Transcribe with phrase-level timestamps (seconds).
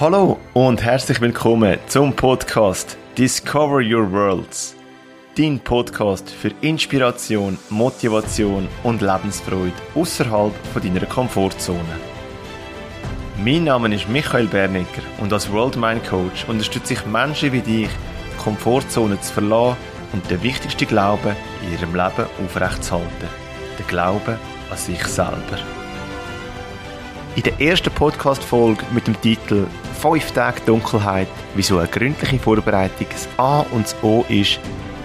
[0.00, 4.76] Hallo und herzlich willkommen zum Podcast Discover Your Worlds.
[5.36, 11.98] Dein Podcast für Inspiration, Motivation und Lebensfreude außerhalb deiner Komfortzone.
[13.44, 17.88] Mein Name ist Michael Bernecker und als World Mind Coach unterstütze ich Menschen wie dich,
[17.88, 19.78] die Komfortzone zu verlassen
[20.12, 21.34] und den wichtigsten Glauben
[21.64, 23.28] in ihrem Leben aufrechtzuerhalten.
[23.76, 24.36] Den Glauben
[24.70, 25.58] an sich selber.
[27.38, 29.68] In der ersten Podcast-Folge mit dem Titel
[30.00, 34.58] 5 Tage Dunkelheit, wieso eine gründliche Vorbereitung das A und das O ist,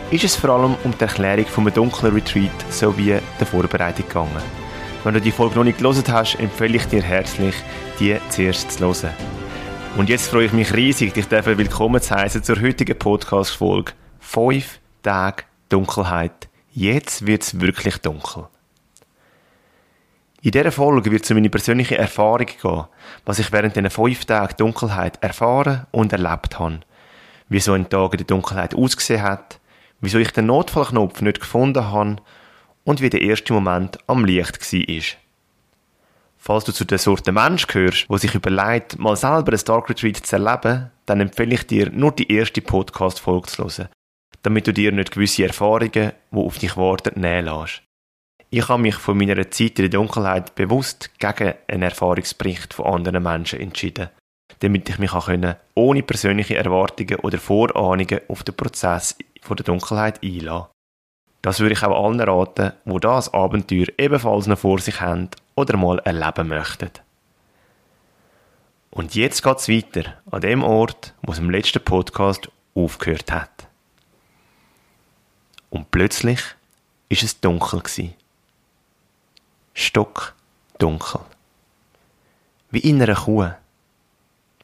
[0.10, 4.42] ist es vor allem um die Erklärung von einem dunklen Retreat sowie der Vorbereitung gegangen.
[5.04, 7.54] Wenn du die Folge noch nicht gelesen hast, empfehle ich dir herzlich,
[8.00, 9.14] die zuerst zu hören.
[9.96, 13.92] Und jetzt freue ich mich riesig, dich dafür willkommen zu heißen zur heutigen Podcast-Folge
[14.22, 16.50] 5 Tage Dunkelheit.
[16.72, 18.48] Jetzt wird es wirklich dunkel.
[20.46, 22.84] In dieser Folge wird es um meine persönliche Erfahrung gehen,
[23.24, 26.82] was ich während diesen fünf Tagen Dunkelheit erfahren und erlebt habe.
[27.48, 29.62] Wie so ein Tag in der Dunkelheit ausgesehen hat,
[30.02, 32.18] wieso ich den Notfallknopf nicht gefunden habe
[32.84, 35.18] und wie der erste Moment am Licht war.
[36.38, 40.18] Falls du zu der Sorte Mensch gehörst, wo sich überlegt, mal selber ein Dark Retreat
[40.18, 43.88] zu erleben, dann empfehle ich dir, nur die erste Podcast-Folge zu hören,
[44.42, 47.82] damit du dir nicht gewisse Erfahrungen, die auf dich warten, nähen lässt.
[48.56, 53.24] Ich habe mich von meiner Zeit in der Dunkelheit bewusst gegen einen Erfahrungsbericht von anderen
[53.24, 54.10] Menschen entschieden,
[54.60, 60.22] damit ich mich können, ohne persönliche Erwartungen oder Vorahnungen auf den Prozess von der Dunkelheit
[60.22, 60.68] einlassen.
[61.42, 65.76] Das würde ich auch allen raten, die das Abenteuer ebenfalls noch vor sich haben oder
[65.76, 66.92] mal erleben möchten.
[68.92, 73.68] Und jetzt geht es weiter, an dem Ort, wo es im letzten Podcast aufgehört hat.
[75.72, 76.40] Und plötzlich
[77.10, 78.14] ist es dunkel gewesen
[79.74, 81.22] stockdunkel.
[82.70, 83.50] Wie in einer Kuh,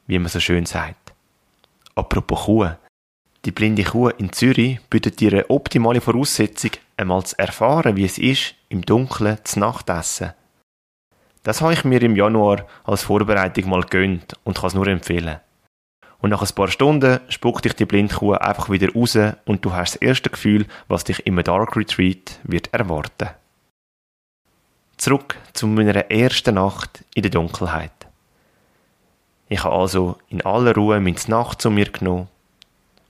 [0.08, 1.14] wie man so schön sagt.
[1.96, 2.70] Apropos Kuh.
[3.46, 8.18] Die blinde Kuh in Zürich bietet dir eine optimale Voraussetzung, einmal zu erfahren, wie es
[8.18, 10.34] ist, im Dunkeln zu Nacht essen.
[11.44, 15.40] Das habe ich mir im Januar als Vorbereitung mal gönnt und kann es nur empfehlen.
[16.20, 19.96] Und nach ein paar Stunden spuckt dich die Blindkuh einfach wieder raus und du hast
[19.96, 23.30] das erste Gefühl, was dich im Dark Retreat wird erwarten.
[25.00, 27.94] Zurück zu meiner ersten Nacht in der Dunkelheit.
[29.48, 32.28] Ich habe also in aller Ruhe meine Nacht zu mir genommen.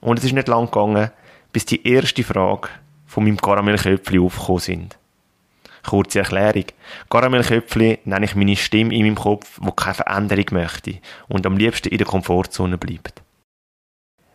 [0.00, 1.10] Und es ist nicht lang gegangen,
[1.52, 2.68] bis die erste Frage
[3.06, 4.98] von meinem Karamellköpfli aufgekommen sind.
[5.84, 6.66] Kurze Erklärung.
[7.10, 11.88] Karamellköpfli nenne ich meine Stimme in meinem Kopf, wo keine Veränderung möchte und am liebsten
[11.88, 13.20] in der Komfortzone bleibt.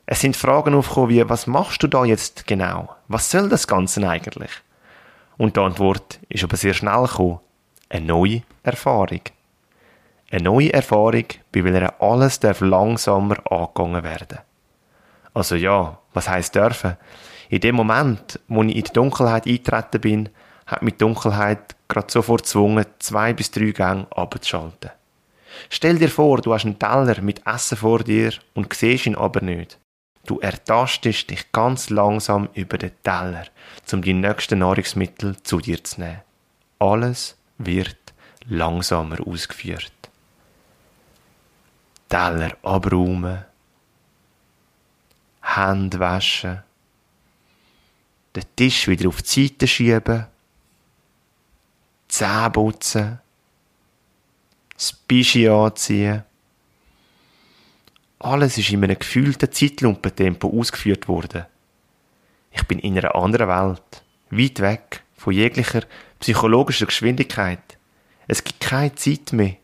[0.05, 2.93] Es sind Fragen aufgekommen wie, was machst du da jetzt genau?
[3.07, 4.51] Was soll das Ganze eigentlich?
[5.37, 7.39] Und die Antwort ist aber sehr schnell gekommen
[7.89, 9.21] eine neue Erfahrung.
[10.31, 14.39] Eine neue Erfahrung, bei welcher alles darf langsamer angegangen werden.
[15.33, 16.97] Also ja, was heißt dürfen?
[17.49, 20.29] In dem Moment, wo ich in die Dunkelheit eingetreten bin,
[20.65, 24.91] hat mich die Dunkelheit gerade sofort gezwungen, zwei bis drei Gänge abzuschalten.
[25.69, 29.41] Stell dir vor, du hast einen Teller mit Essen vor dir und siehst ihn aber
[29.41, 29.77] nicht.
[30.25, 33.45] Du ertastest dich ganz langsam über den Teller,
[33.91, 36.21] um die nächsten Nahrungsmittel zu dir zu nehmen.
[36.79, 38.13] Alles wird
[38.47, 39.91] langsamer ausgeführt.
[42.09, 43.45] Teller abräumen,
[45.41, 46.63] Hände waschen,
[48.35, 50.25] den Tisch wieder auf die Seite schieben,
[52.07, 53.19] Zähne putzen,
[54.73, 56.23] das Bischi anziehen.
[58.25, 61.45] Alles ist in einem gefühlten Zeitlupentempo ausgeführt worden.
[62.49, 65.83] Ich bin in einer anderen Welt, weit weg von jeglicher
[66.19, 67.77] psychologischer Geschwindigkeit.
[68.27, 69.57] Es gibt keine Zeit mehr.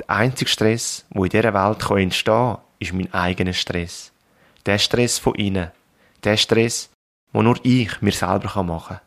[0.00, 4.12] Der einzige Stress, wo in dieser Welt entstehen kann, ist mein eigener Stress.
[4.66, 5.70] Der Stress von innen.
[6.24, 6.90] Der Stress,
[7.32, 9.00] wo nur ich mir selber machen kann.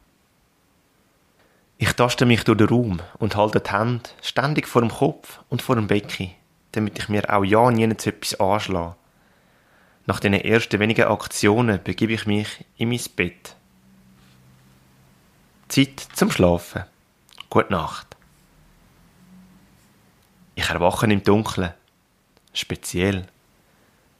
[1.78, 5.62] Ich taste mich durch den Raum und halte die Hände ständig vor dem Kopf und
[5.62, 6.32] vor dem Becken,
[6.72, 8.96] damit ich mir auch ja nie etwas anschlage.
[10.06, 13.56] Nach den ersten wenigen Aktionen begebe ich mich in mein Bett.
[15.68, 16.86] Zeit zum Schlafen.
[17.50, 18.18] Gute Nacht.
[20.56, 21.74] Ich erwache im Dunkeln.
[22.54, 23.28] Speziell.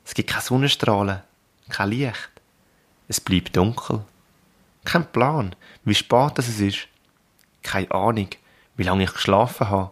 [0.06, 1.22] Es gibt keine Sonnenstrahlen,
[1.70, 2.32] kein Licht.
[3.08, 4.06] Es bleibt dunkel.
[4.86, 6.88] Kein Plan, wie spät es ist.
[7.64, 8.30] Keine Ahnung,
[8.76, 9.92] wie lange ich geschlafen habe.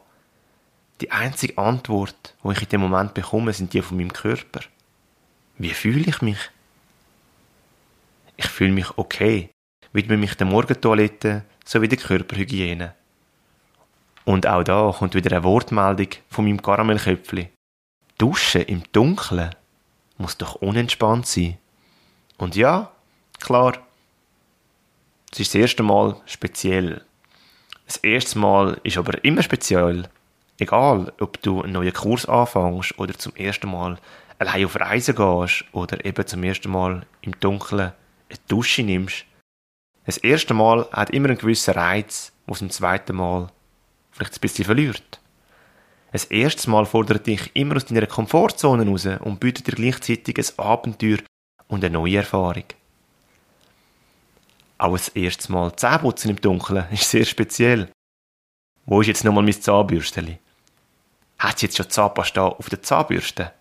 [1.02, 4.62] Die einzige Antwort, die ich in dem Moment bekomme, sind die von meinem Körper.
[5.58, 6.40] Wie fühle ich mich?
[8.36, 9.50] Ich fühle mich okay
[9.98, 12.94] widme mich der Morgentoilette sowie der Körperhygiene.
[14.26, 17.50] Und auch da kommt wieder eine Wortmeldung von meinem Karamellköpfli.
[18.18, 19.56] Duschen im Dunkeln
[20.20, 21.58] muss doch unentspannt sein.
[22.38, 22.92] Und ja,
[23.40, 23.74] klar,
[25.32, 27.04] es ist das erste Mal speziell.
[27.88, 30.08] Das erste Mal ist aber immer speziell.
[30.59, 34.00] Egal, ob du einen neuen Kurs anfängst oder zum ersten Mal
[34.39, 37.92] allein auf Reisen gehst oder eben zum ersten Mal im Dunkeln
[38.30, 39.25] eine Dusche nimmst.
[40.06, 43.50] Das erste Mal hat immer einen gewissen Reiz, was im zweiten Mal
[44.12, 45.19] vielleicht ein bisschen verliert.
[46.12, 50.65] Das erste Mal fordert dich immer aus deiner Komfortzone raus und bietet dir gleichzeitig ein
[50.65, 51.19] Abenteuer
[51.68, 52.63] und eine neue Erfahrung.
[54.80, 57.89] Auch das erste Mal Zähneputzen im Dunkeln ist sehr speziell.
[58.86, 60.39] Wo ist jetzt nochmal mein Zahnbürsteli?
[61.39, 63.51] Hat sie jetzt schon Zahnpasta auf der Zahnbürste?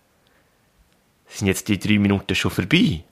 [1.26, 3.04] Sind jetzt die drei Minuten schon vorbei?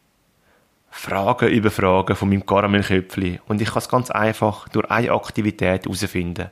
[0.91, 5.85] Fragen über Fragen von meinem Karamellköpfli und ich kann es ganz einfach durch eine Aktivität
[5.85, 6.51] herausfinden.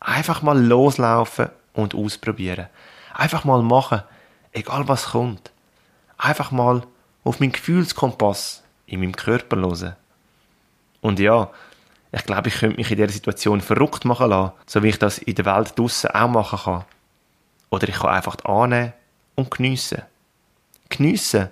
[0.00, 2.66] Einfach mal loslaufen und ausprobieren.
[3.14, 4.02] Einfach mal machen,
[4.52, 5.52] egal was kommt.
[6.18, 6.82] Einfach mal
[7.22, 9.96] auf meinen Gefühlskompass in meinem Körper hören.
[11.00, 11.50] Und ja,
[12.12, 15.18] ich glaube, ich könnte mich in dieser Situation verrückt machen lassen, so wie ich das
[15.18, 16.84] in der Welt draussen auch machen kann.
[17.74, 18.92] Oder ich kann einfach annehmen
[19.34, 20.02] und geniessen.
[20.90, 21.48] Geniessen,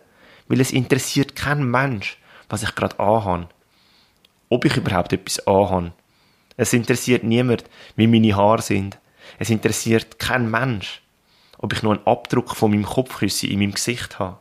[0.46, 2.16] weil es interessiert kein Mensch,
[2.48, 3.48] was ich gerade anhabe.
[4.48, 5.90] Ob ich überhaupt etwas anhabe.
[6.56, 7.64] Es interessiert niemand,
[7.96, 9.00] wie meine Haare sind.
[9.40, 11.02] Es interessiert kein Mensch,
[11.58, 14.38] ob ich nur einen Abdruck von meinem Kopfküsse in meinem Gesicht habe.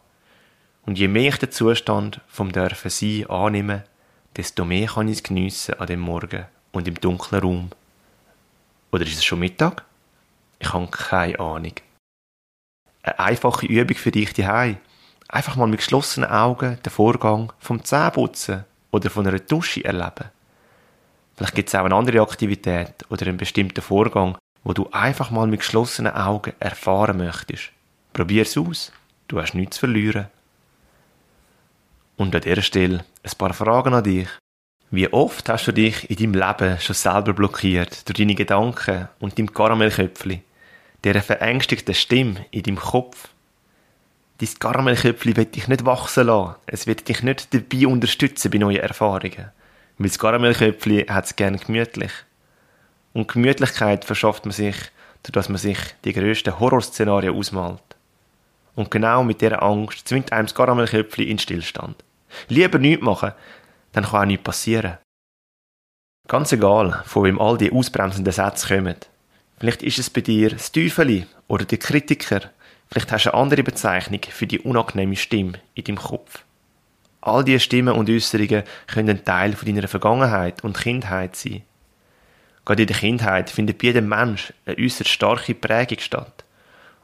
[0.85, 3.85] Und je mehr ich den Zustand vom Dürfen sein annehme,
[4.37, 7.71] desto mehr kann ich es geniessen an dem Morgen und im dunklen Raum.
[8.91, 9.83] Oder ist es schon Mittag?
[10.61, 11.73] Ich habe keine Ahnung.
[13.01, 14.77] Eine einfache Übung für dich daheim.
[15.27, 20.29] Einfach mal mit geschlossenen Augen den Vorgang vom Zähneputzen oder von einer Dusche erleben.
[21.35, 25.47] Vielleicht gibt es auch eine andere Aktivität oder einen bestimmten Vorgang, wo du einfach mal
[25.47, 27.71] mit geschlossenen Augen erfahren möchtest.
[28.13, 28.91] Probier es aus.
[29.27, 30.27] Du hast nichts zu verlieren.
[32.17, 34.27] Und an dieser Stelle ein paar Fragen an dich.
[34.91, 39.39] Wie oft hast du dich in deinem Leben schon selber blockiert durch deine Gedanken und
[39.39, 40.43] dein Karamellköpfli,
[41.03, 43.29] dieser verängstigten Stimme in deinem Kopf?
[44.39, 46.55] Dein Karamellköpfli wird dich nicht wachsen lassen.
[46.65, 49.51] Es wird dich nicht dabei unterstützen bei neuen Erfahrungen.
[49.97, 52.11] Weil das Karamellköpfli hat es gerne gemütlich.
[53.13, 54.75] Und Gemütlichkeit verschafft man sich,
[55.23, 57.83] dadurch man sich die grössten Horrorszenarien ausmalt.
[58.75, 62.03] Und genau mit dieser Angst zwingt einem das Karamellköpfchen in Stillstand.
[62.47, 63.33] Lieber nichts machen,
[63.91, 64.97] dann kann auch nichts passieren.
[66.27, 68.95] Ganz egal, von wem all die ausbremsenden Sätze kommen.
[69.61, 72.49] Vielleicht ist es bei dir das Teufeli oder der Kritiker.
[72.89, 76.43] Vielleicht hast du eine andere Bezeichnung für die unangenehme Stimme in deinem Kopf.
[77.21, 81.61] All diese Stimmen und Äußerungen können ein Teil von deiner Vergangenheit und Kindheit sein.
[82.65, 86.43] Gerade in der Kindheit findet bei jedem Mensch eine äußerst starke Prägung statt.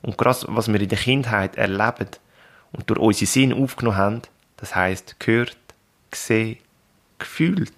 [0.01, 2.09] Und gerade was wir in der Kindheit erleben
[2.71, 4.21] und durch unsere Sinn aufgenommen haben,
[4.55, 5.55] das heißt gehört,
[6.09, 6.57] gesehen,
[7.19, 7.71] gefühlt,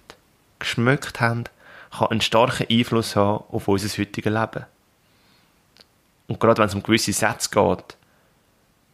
[0.58, 1.44] geschmeckt haben,
[1.90, 4.66] kann einen starken Einfluss haben auf unser heutiges Leben.
[6.28, 7.96] Und gerade wenn es um gewisse Sätze geht,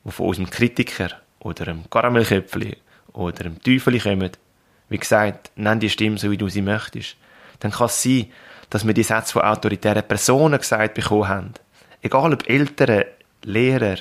[0.05, 1.11] die von unserem Kritiker
[1.41, 2.77] oder einem Karamellköpfli
[3.13, 4.31] oder einem Teufel kommen,
[4.89, 7.17] wie gesagt, nenn die Stimme so, wie du sie möchtest,
[7.61, 8.27] dann kann es sein,
[8.71, 11.55] dass wir die Sätze von autoritären Personen gesagt bekommen haben.
[12.03, 13.05] Egal ob Eltern,
[13.43, 13.97] Lehrer,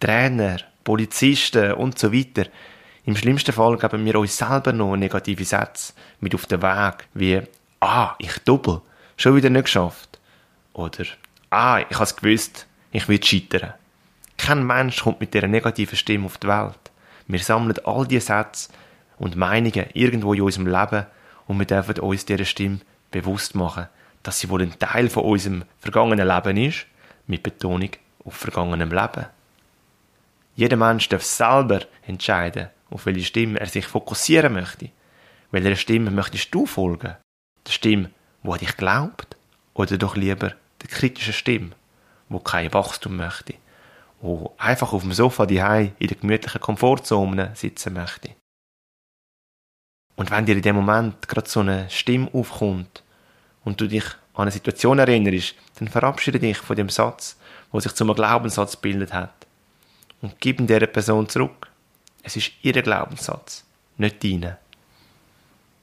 [0.00, 2.46] Trainer, Polizisten und so weiter.
[3.06, 7.42] Im schlimmsten Fall geben wir uns selber noch negative Sätze mit auf den Weg, wie
[7.80, 8.80] «Ah, ich doppel,
[9.16, 10.18] schon wieder nicht geschafft»
[10.72, 11.04] oder
[11.50, 13.74] «Ah, ich habe es gewusst, ich will scheitern».
[14.36, 16.78] Kein Mensch kommt mit dieser negativen Stimme auf die Welt.
[17.26, 18.70] Wir sammeln all diese Sätze
[19.18, 21.06] und Meinungen irgendwo in unserem Leben
[21.46, 23.88] und wir dürfen uns dieser Stimme bewusst machen,
[24.22, 26.86] dass sie wohl ein Teil von unserem vergangenen Leben ist,
[27.26, 27.90] mit Betonung
[28.24, 29.26] auf vergangenem Leben.
[30.56, 34.90] Jeder Mensch darf selber entscheiden, auf welche Stimme er sich fokussieren möchte.
[35.50, 37.16] Welcher Stimme möchtest du folgen?
[37.66, 38.10] Der Stimme,
[38.42, 39.36] wo an dich glaubt?
[39.74, 41.70] Oder doch lieber der kritischen Stimme,
[42.28, 43.54] wo kein Wachstum möchte?
[44.20, 48.30] Wo einfach auf dem Sofa die in der gemütlichen Komfortzone sitzen möchte?
[50.16, 53.02] Und wenn dir in dem Moment gerade so eine Stimme aufkommt
[53.64, 54.04] und du dich
[54.34, 57.36] an eine Situation erinnerst, dann verabschiede dich von dem Satz,
[57.72, 59.34] wo sich zum Glaubenssatz bildet hat
[60.22, 61.68] und gib ihn dieser Person zurück.
[62.22, 63.64] Es ist ihr Glaubenssatz,
[63.96, 64.58] nicht deiner.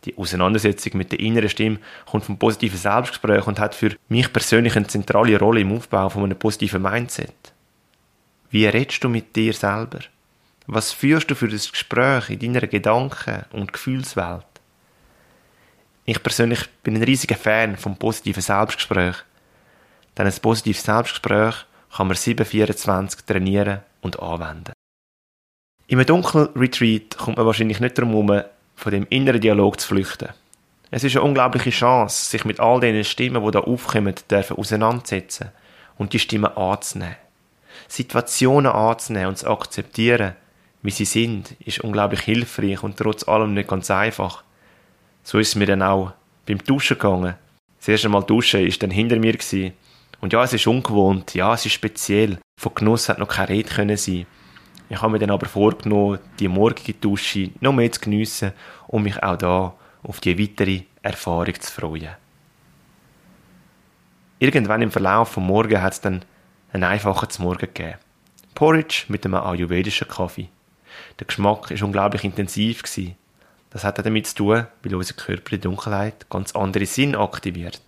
[0.05, 4.75] Die Auseinandersetzung mit der inneren Stimme kommt vom positiven Selbstgespräch und hat für mich persönlich
[4.75, 7.53] eine zentrale Rolle im Aufbau von einem positiven Mindset.
[8.49, 9.99] Wie redest du mit dir selber?
[10.67, 14.45] Was führst du für das Gespräch in deiner Gedanken- und Gefühlswelt?
[16.05, 19.15] Ich persönlich bin ein riesiger Fan vom positiven Selbstgespräch.
[20.17, 21.55] Denn ein positives Selbstgespräch
[21.95, 24.73] kann man 724 trainieren und anwenden.
[25.87, 28.43] Im Dunkelretreat kommt man wahrscheinlich nicht darum herum,
[28.81, 30.29] von dem inneren Dialog zu flüchten.
[30.89, 35.49] Es ist eine unglaubliche Chance, sich mit all den Stimmen, die da aufkommen, dürfen auseinandersetzen
[35.97, 37.15] und die Stimmen anzunehmen.
[37.87, 40.33] Situationen anzunehmen und zu akzeptieren,
[40.81, 44.43] wie sie sind, ist unglaublich hilfreich und trotz allem nicht ganz einfach.
[45.23, 46.13] So ist es mir dann auch
[46.47, 47.35] beim Duschen gegangen.
[47.77, 49.73] Das erste Mal duschen ist dann hinter mir gewesen.
[50.21, 52.39] Und ja, es ist ungewohnt, ja, es ist speziell.
[52.59, 54.25] Von Genuss hat noch keine Rede können sein.
[54.91, 58.51] Ich habe mir dann aber vorgenommen, die morgige Dusche noch mehr zu geniessen
[58.87, 62.09] und mich auch da auf die weitere Erfahrung zu freuen.
[64.39, 66.25] Irgendwann im Verlauf vom Morgen hat es dann
[66.73, 67.99] einen einfachen Morgen gegeben.
[68.53, 70.49] Porridge mit einem ayurvedischen Kaffee.
[71.19, 72.83] Der Geschmack war unglaublich intensiv.
[72.83, 73.15] Gewesen.
[73.69, 77.81] Das hat damit zu tun, weil unser Körper in Dunkelheit ganz andere Sinn aktiviert.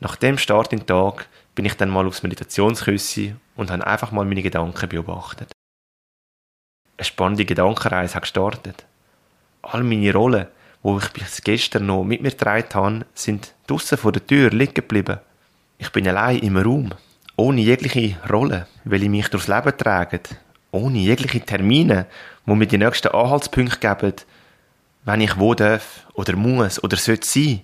[0.00, 4.12] Nach dem Start in den Tag bin ich dann mal aufs Meditationsküsse und habe einfach
[4.12, 5.52] mal meine Gedanken beobachtet.
[6.96, 8.84] Eine spannende Gedankenreise hat gestartet.
[9.62, 10.46] All meine Rollen,
[10.82, 14.74] wo ich bis gestern noch mit mir getragen habe, sind draussen vor der Tür liegen
[14.74, 15.18] geblieben.
[15.78, 16.90] Ich bin allein im Raum,
[17.36, 20.20] ohne jegliche Rolle, weil ich mich durchs Leben trage,
[20.70, 22.06] ohne jegliche Termine,
[22.46, 24.14] wo mir die nächsten Anhaltspunkte geben,
[25.04, 27.62] wenn ich wo darf oder muss oder sollte sein.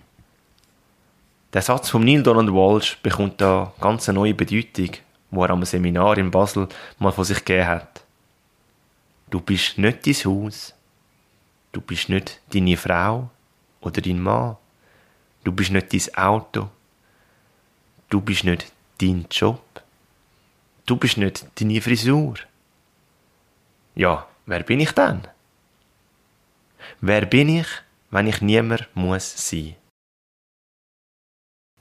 [1.52, 4.90] Der Satz von Neil Donald Walsh bekommt da ganz eine neue Bedeutung,
[5.33, 6.69] wo er am Seminar in Basel
[7.00, 8.04] mal von sich gegeben hat.
[9.30, 10.75] Du bist nicht dein Haus,
[11.73, 13.30] du bist nicht deine Frau
[13.80, 14.59] oder dein Mann,
[15.42, 16.69] du bist nicht dein Auto,
[18.11, 19.83] du bist nicht dein Job,
[20.87, 22.35] du bist nicht deine Frisur.
[23.97, 25.23] Ja, wer bin ich denn?
[27.00, 27.66] Wer bin ich,
[28.11, 29.75] wenn ich niemand muss sein?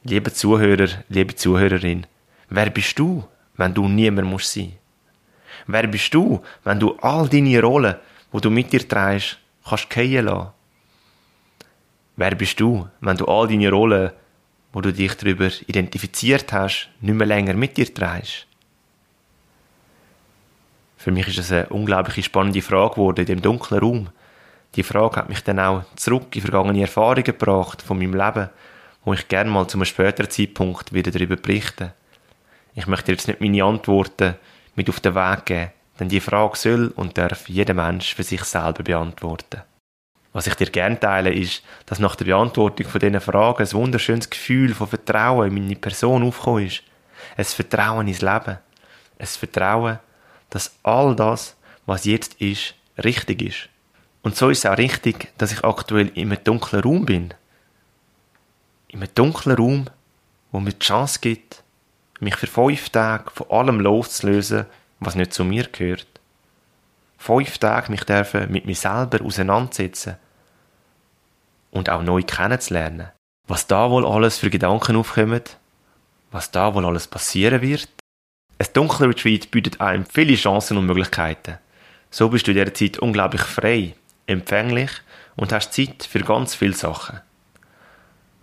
[0.09, 2.07] Liebe Zuhörer, liebe Zuhörerin,
[2.49, 3.23] wer bist du,
[3.57, 4.73] wenn du niemand musst sein?
[5.67, 7.93] Wer bist du, wenn du all deine Rollen,
[8.31, 10.47] wo du mit dir trägst, kannst gehen lassen?
[12.15, 14.11] Wer bist du, wenn du all deine Rollen,
[14.73, 18.47] wo du dich darüber identifiziert hast, nicht mehr länger mit dir trägst?
[20.97, 24.09] Für mich ist es eine unglaublich spannende Frage geworden in dem dunklen Raum.
[24.73, 28.49] Die Frage hat mich dann auch zurück in vergangene Erfahrungen gebracht von meinem Leben,
[29.05, 31.93] wo ich gerne mal zu einem späteren Zeitpunkt wieder darüber berichte.
[32.75, 34.35] Ich möchte jetzt nicht meine Antworten
[34.75, 38.43] mit auf den Weg geben, denn die Frage soll und darf jeder Mensch für sich
[38.43, 39.63] selber beantworten.
[40.31, 44.29] Was ich dir gerne teile, ist, dass nach der Beantwortung von diesen Fragen ein wunderschönes
[44.29, 46.83] Gefühl von Vertrauen in meine Person aufgekommen ist.
[47.35, 48.59] Ein Vertrauen ins Leben.
[49.17, 49.99] Ein Vertrauen,
[50.51, 53.69] dass all das, was jetzt ist, richtig ist.
[54.21, 57.33] Und so ist es auch richtig, dass ich aktuell in einem dunklen Raum bin.
[58.89, 59.85] In einem dunklen Raum,
[60.51, 61.63] wo mir die Chance gibt,
[62.19, 64.65] mich für fünf Tage von allem loszulösen,
[64.99, 66.07] was nicht zu mir gehört.
[67.17, 70.15] Fünf Tage mich dürfen mit mir selber auseinandersetzen
[71.71, 73.09] und auch neu kennenzulernen.
[73.47, 75.43] Was da wohl alles für Gedanken aufkommen,
[76.31, 77.89] was da wohl alles passieren wird,
[78.57, 81.59] ein dunkler Retreat bietet einem viele Chancen und Möglichkeiten.
[82.09, 84.91] So bist du in dieser Zeit unglaublich frei, empfänglich
[85.35, 87.21] und hast Zeit für ganz viele Sachen.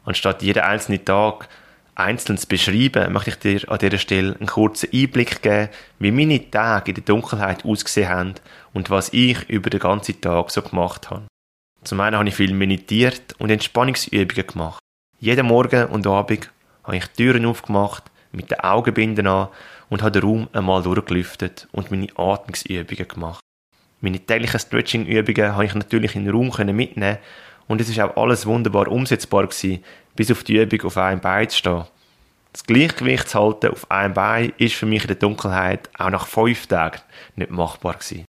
[0.07, 1.49] Anstatt jeden einzelnen Tag
[1.97, 6.51] einzeln zu beschreiben, möchte ich dir an dieser Stelle einen kurzen Einblick geben, wie meine
[6.51, 8.35] Tage in der Dunkelheit ausgesehen haben
[8.73, 11.27] und was ich über den ganzen Tag so gemacht habe.
[11.83, 14.79] Zum einen habe ich viel meditiert und Entspannungsübungen gemacht.
[15.19, 16.51] Jeden Morgen und Abend
[16.85, 19.49] habe ich Türen aufgemacht, mit den Augenbinden an
[19.89, 23.41] und habe den Raum einmal durchgelüftet und meine Atmungsübungen gemacht.
[24.01, 27.19] Meine täglichen Stretching-Übungen habe ich natürlich in den Raum mitnehmen
[27.69, 29.83] und es ist auch alles wunderbar umsetzbar gewesen,
[30.15, 31.85] bis auf die Übung auf einem Bein zu stehen.
[32.53, 36.27] Das Gleichgewicht zu halten auf einem Bein ist für mich in der Dunkelheit auch nach
[36.27, 37.01] fünf Tagen
[37.37, 38.25] nicht machbar gewesen.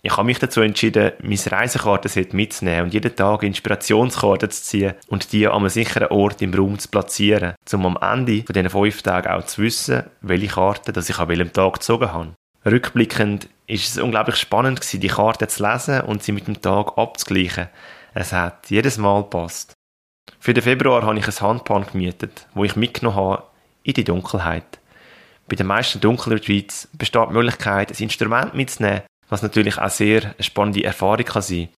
[0.00, 5.32] Ich habe mich dazu entschieden, meine Reisekartenset mitzunehmen und jeden Tag Inspirationskarten zu ziehen und
[5.32, 9.02] die an einem sicheren Ort im Raum zu platzieren, um am Ende von diesen fünf
[9.02, 12.34] Tagen auch zu wissen, welche Karte dass ich an welchem Tag gezogen habe.
[12.64, 17.68] Rückblickend ist es unglaublich spannend die Karte zu lesen und sie mit dem Tag abzugleichen.
[18.20, 19.74] Es hat jedes Mal gepasst.
[20.40, 23.44] Für den Februar habe ich ein Handpan gemietet, wo ich mitgenommen habe
[23.84, 24.80] in die Dunkelheit.
[25.46, 30.34] Bei den meisten Dunkelretreats besteht die Möglichkeit, ein Instrument mitzunehmen, was natürlich auch sehr eine
[30.42, 31.68] spannende Erfahrung kann sein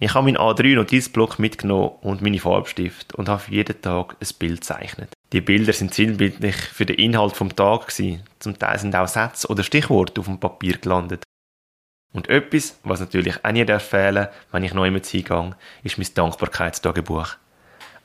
[0.00, 5.10] Ich habe meinen A3-Notizblock mitgenommen und meine Farbstift und habe jeden Tag ein Bild gezeichnet.
[5.32, 8.24] Die Bilder sind sinnbildlich für den Inhalt vom Tag gewesen.
[8.40, 11.22] Zum Teil sind auch Sätze oder Stichworte auf dem Papier gelandet.
[12.14, 17.36] Und etwas, was natürlich auch nie fehlen wenn ich neu mit hingehe, ist mein Dankbarkeitstagebuch.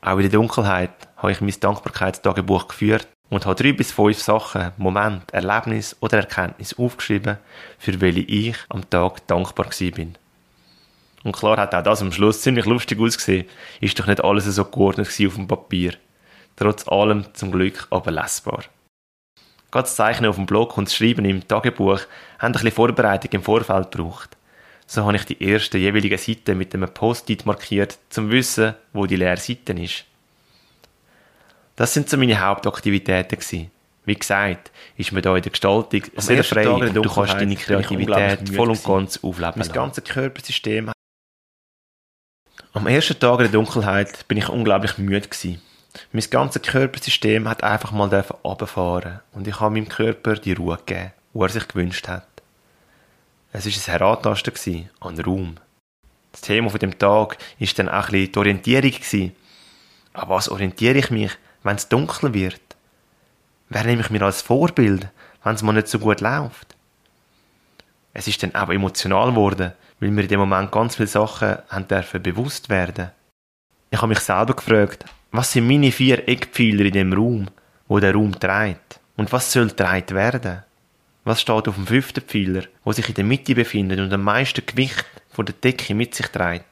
[0.01, 4.71] Auch in der Dunkelheit habe ich mein Dankbarkeitstagebuch geführt und habe drei bis fünf Sachen,
[4.77, 7.37] Moment, Erlebnis oder Erkenntnis aufgeschrieben,
[7.77, 10.17] für welche ich am Tag dankbar bin.
[11.23, 13.45] Und klar hat auch das am Schluss ziemlich lustig ausgesehen.
[13.79, 15.93] Ist doch nicht alles so geordnet auf dem Papier.
[16.55, 18.63] Trotz allem zum Glück aber lesbar.
[19.71, 22.01] Gerade das Zeichnen auf dem Blog und das Schreiben im Tagebuch
[22.39, 24.35] haben ein bisschen Vorbereitung im Vorfeld gebraucht.
[24.87, 29.17] So habe ich die erste jeweilige Seite mit einem Post-it markiert, zum Wissen, wo die
[29.17, 30.05] leere Seite ist.
[31.75, 33.71] Das sind so meine Hauptaktivitäten gewesen.
[34.05, 37.55] Wie gesagt, ist mir da in der Gestaltung Am sehr frei und du kannst deine
[37.55, 40.91] Kreativität voll und ganz aufleben Mein ganzes Körpersystem
[42.73, 45.61] Am ersten Tag in der Dunkelheit bin ich unglaublich müde gewesen.
[46.11, 51.11] Mein ganzes Körpersystem hat einfach mal runterfahren und ich habe meinem Körper die Ruhe gegeben,
[51.33, 52.27] die er sich gewünscht hat.
[53.51, 55.55] Es war ein Herantasten an Raum.
[56.31, 59.35] Das Thema von dem Tag war dann auch ein bisschen die Orientierung gewesen.
[60.13, 61.31] An was orientiere ich mich,
[61.63, 62.61] wenn es dunkel wird?
[63.69, 65.07] Wer nehme ich mir als Vorbild,
[65.43, 66.75] wenn es mir nicht so gut läuft?
[68.13, 71.87] Es ist dann auch emotional geworden, weil mir in dem Moment ganz viele Sachen haben
[71.87, 73.11] dürfen bewusst werden.
[73.91, 77.49] Ich habe mich selber gefragt, was sind meine vier Eckpfeiler in dem Raum,
[77.87, 78.99] wo der Raum trägt?
[79.15, 80.63] Und was soll trägt werden?
[81.23, 84.65] Was steht auf dem fünften Pfeiler, wo sich in der Mitte befindet und am meisten
[84.65, 86.65] Gewicht von der Decke mit sich trägt?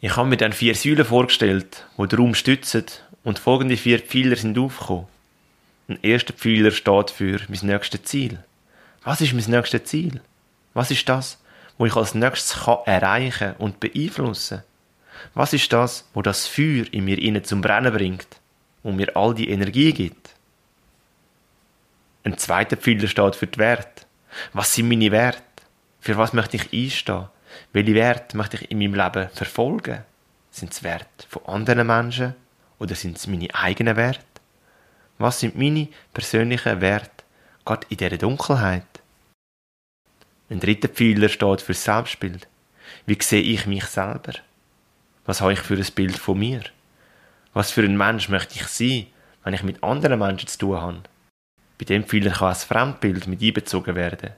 [0.00, 2.86] Ich habe mir dann vier Säulen vorgestellt, wo den Raum stützen
[3.22, 5.06] und folgende vier Pfeiler sind aufgekommen.
[5.88, 8.42] Ein erster Pfeiler steht für mein nächstes Ziel.
[9.04, 10.20] Was ist mein nächstes Ziel?
[10.72, 11.38] Was ist das,
[11.78, 14.62] wo ich als nächstes kann erreichen und beeinflussen?
[15.34, 18.26] Was ist das, wo das Feuer in mir innen zum Brennen bringt
[18.82, 20.34] und mir all die Energie gibt?
[22.24, 24.04] Ein zweiter Pfeiler steht für die Werte.
[24.52, 25.42] Was sind meine Werte?
[26.00, 27.28] Für was möchte ich einstehen?
[27.72, 30.04] Welche Werte möchte ich in meinem Leben verfolgen?
[30.50, 32.34] Sind es Werte von anderen Menschen
[32.78, 34.24] oder sind es meine eigenen Werte?
[35.18, 37.24] Was sind meine persönlichen Werte,
[37.64, 38.84] gerade in dieser Dunkelheit?
[40.48, 42.48] Ein dritter Pfeiler steht für Selbstbild.
[43.06, 44.32] Wie sehe ich mich selber?
[45.26, 46.62] Was habe ich für ein Bild von mir?
[47.52, 49.06] Was für ein Mensch möchte ich sein,
[49.44, 51.02] wenn ich mit anderen Menschen zu tun habe?
[51.78, 54.30] Bei dem Pfeiler kann ein Fremdbild mit einbezogen werden.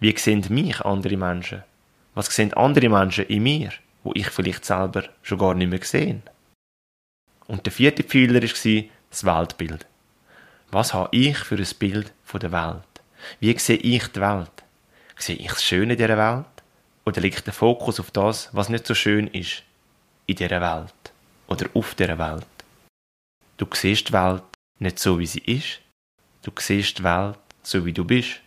[0.00, 1.62] Wie sehen mich andere Menschen?
[2.14, 3.70] Was sehen andere Menschen in mir,
[4.02, 6.22] wo ich vielleicht selber schon gar nicht mehr gesehen?
[7.46, 9.86] Und der vierte Pfeiler war das Weltbild.
[10.70, 12.82] Was habe ich für ein Bild von der Welt?
[13.40, 14.64] Wie sehe ich die Welt?
[15.16, 16.46] Sehe ich das Schöne dieser Welt?
[17.04, 19.62] Oder liegt der Fokus auf das, was nicht so schön ist
[20.26, 21.12] in dieser Welt
[21.48, 22.46] oder auf dieser Welt?
[23.56, 24.42] Du siehst die Welt
[24.78, 25.80] nicht so, wie sie ist,
[26.46, 28.40] Du siehst die Welt so wie du bist.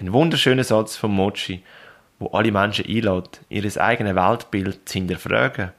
[0.00, 1.62] Ein wunderschöner Satz von Mochi,
[2.18, 5.72] wo alle Menschen einlädt, ihr eigenes Weltbild zu hinterfragen.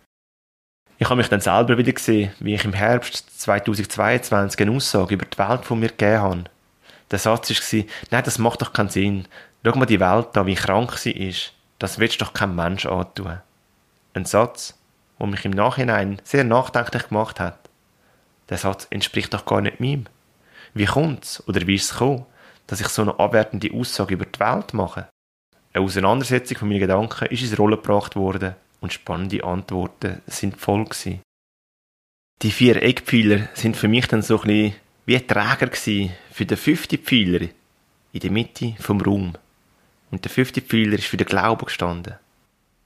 [1.00, 5.26] Ich habe mich dann selber wieder gesehen, wie ich im Herbst 2022 eine Aussage über
[5.26, 6.44] die Welt von mir gegeben habe.
[7.10, 9.28] Der Satz war, nein, das macht doch keinen Sinn.
[9.65, 11.54] Schau mal die Welt an, wie krank sie ist.
[11.80, 13.39] Das willst doch kein Mensch antun.
[14.13, 14.78] Ein Satz,
[15.19, 17.60] der mich im Nachhinein sehr nachdenklich gemacht hat.
[18.49, 20.05] Der Satz entspricht doch gar nicht meinem.
[20.73, 22.25] Wie kommt's oder wie ist es gekommen,
[22.67, 25.08] dass ich so eine abwertende Aussage über die Welt mache?
[25.73, 30.86] Eine Auseinandersetzung von meinen Gedanken ist ins Rollen gebracht worden und spannende Antworten sind voll
[30.86, 31.21] gewesen.
[32.41, 36.58] Die vier Eckpfeiler sind für mich dann so ein bisschen wie Träger gewesen für den
[36.58, 37.49] fünften Pfeiler
[38.13, 39.34] in der Mitte vom Raum.
[40.12, 42.15] Und der fünfte Pfeiler ist für den Glauben gestanden.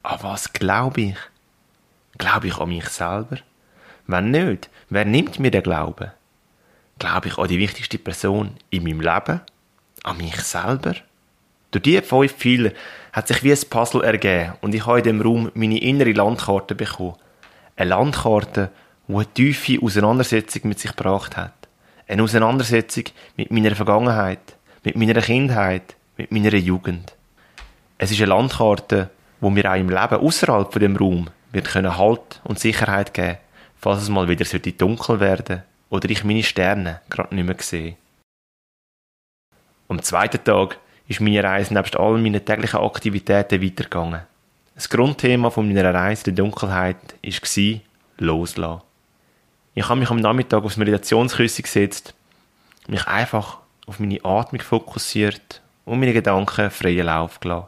[0.02, 1.16] An was glaube ich?
[2.18, 3.38] Glaube ich an mich selber?
[4.08, 6.12] Wenn nicht, wer nimmt mir den Glauben?
[7.00, 9.42] glaube ich, an die wichtigste Person in meinem Leben,
[10.04, 10.96] an mich selber.
[11.72, 12.72] Durch diese fünf Pfeiler
[13.12, 16.76] hat sich wie ein Puzzle ergeben und ich habe in dem Raum meine innere Landkarte
[16.76, 17.16] bekommen.
[17.76, 18.70] Eine Landkarte,
[19.08, 21.54] die eine tiefe Auseinandersetzung mit sich gebracht hat.
[22.08, 23.06] Eine Auseinandersetzung
[23.38, 27.14] mit meiner Vergangenheit, mit meiner Kindheit, mit meiner Jugend.
[27.98, 31.98] Es ist eine Landkarte, wo mir auch im Leben außerhalb von dem Raum wird können
[31.98, 33.38] Halt und Sicherheit geben,
[33.80, 37.96] falls es mal wieder dunkel werden oder ich meine Sterne gerade nicht mehr sehe.
[39.88, 44.22] Am zweiten Tag ist meine Reise nebst all meinen täglichen Aktivitäten weitergegangen.
[44.76, 47.80] Das Grundthema von meiner Reise in der Dunkelheit war
[48.18, 48.82] loslassen.
[49.76, 52.16] Ich habe mich am Nachmittag aufs Meditationsküsse gesetzt,
[52.88, 57.68] mich einfach auf meine Atmung fokussiert und meine Gedanken freien Lauf gelassen.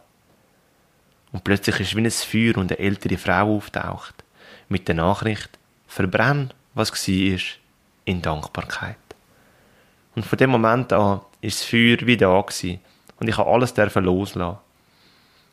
[1.35, 4.23] Und plötzlich ist wie ein Feuer und eine ältere Frau auftaucht,
[4.69, 5.49] mit der Nachricht,
[5.85, 7.39] verbrenn, was war
[8.05, 8.95] in Dankbarkeit.
[10.15, 12.79] Und von dem Moment an ist das Feuer wieder da gewesen.
[13.19, 14.59] Und ich habe alles dürfen loslassen.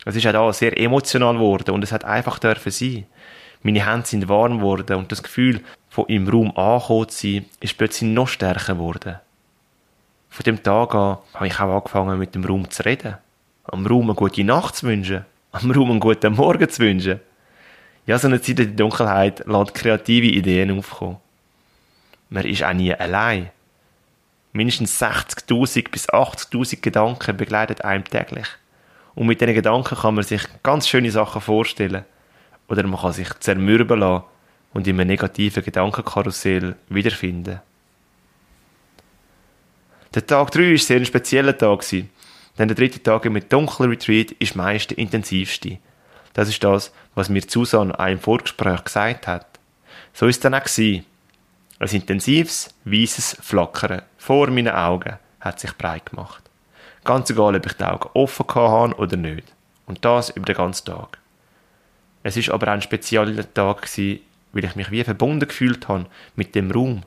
[0.04, 3.04] Es ist auch da sehr emotional geworden und es hat einfach dürfen sein.
[3.64, 7.76] Meine Hände sind warm geworden und das Gefühl, von im Raum angekommen zu sein, ist
[7.76, 9.16] plötzlich noch stärker geworden.
[10.30, 13.16] Von dem Tag an habe ich auch angefangen, mit dem Raum zu reden.
[13.64, 15.24] Am Raum eine gute Nacht zu wünschen.
[15.52, 17.20] Am Raum einen guten Morgen zu wünschen.
[18.06, 21.18] Ja, so eine Zeit in der Dunkelheit lässt kreative Ideen aufkommen.
[22.30, 23.50] Man ist auch nie allein.
[24.54, 28.46] Mindestens 60.000 bis 80.000 Gedanken begleiten einem täglich.
[29.14, 32.06] Und mit diesen Gedanken kann man sich ganz schöne Sachen vorstellen.
[32.68, 34.24] Oder man kann sich zermürben lassen
[34.72, 37.60] und in einem negativen Gedankenkarussell wiederfinden.
[40.14, 41.84] Der Tag 3 war sehr ein spezieller Tag.
[42.58, 45.78] Denn der dritte Tag mit Dunkelretreat ist meist der intensivste.
[46.34, 49.46] Das ist das, was mir Susan auch im Vorgespräch gesagt hat.
[50.12, 51.04] So ist es dann auch gewesen.
[51.78, 56.42] Ein intensives, weißes Flackern vor meinen Augen hat sich breit gemacht.
[57.04, 59.52] Ganz egal, ob ich die Augen offen hatte oder nicht.
[59.86, 61.18] Und das über den ganzen Tag.
[62.22, 64.20] Es ist aber ein spezieller Tag gewesen,
[64.52, 67.02] weil ich mich wie verbunden gefühlt habe mit dem Raum,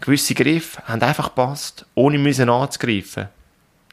[0.00, 3.28] Gewisse Griffe haben einfach gepasst, ohne müssen anzugreifen.